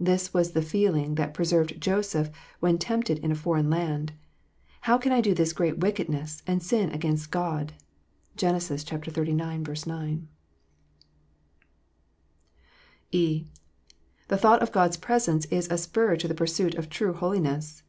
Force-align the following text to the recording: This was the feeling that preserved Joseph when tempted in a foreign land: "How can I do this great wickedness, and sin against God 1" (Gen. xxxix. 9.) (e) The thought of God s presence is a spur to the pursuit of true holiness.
This 0.00 0.32
was 0.32 0.52
the 0.52 0.62
feeling 0.62 1.16
that 1.16 1.34
preserved 1.34 1.78
Joseph 1.78 2.30
when 2.58 2.78
tempted 2.78 3.18
in 3.18 3.30
a 3.30 3.34
foreign 3.34 3.68
land: 3.68 4.14
"How 4.88 4.96
can 4.96 5.12
I 5.12 5.20
do 5.20 5.34
this 5.34 5.52
great 5.52 5.80
wickedness, 5.80 6.42
and 6.46 6.62
sin 6.62 6.88
against 6.88 7.30
God 7.30 7.72
1" 8.34 8.36
(Gen. 8.38 8.54
xxxix. 8.54 9.86
9.) 9.86 10.28
(e) 13.12 13.44
The 14.28 14.38
thought 14.38 14.62
of 14.62 14.72
God 14.72 14.88
s 14.92 14.96
presence 14.96 15.44
is 15.50 15.68
a 15.70 15.76
spur 15.76 16.16
to 16.16 16.26
the 16.26 16.32
pursuit 16.32 16.74
of 16.74 16.88
true 16.88 17.12
holiness. 17.12 17.82